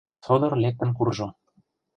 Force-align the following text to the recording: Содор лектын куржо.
Содор 0.25 0.53
лектын 0.63 0.89
куржо. 0.97 1.27